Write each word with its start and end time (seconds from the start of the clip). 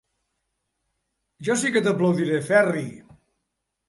Jo 1.49 1.57
sí 1.63 1.71
que 1.75 1.83
t'aplaudiré, 1.87 2.39
Ferri. 2.47 2.87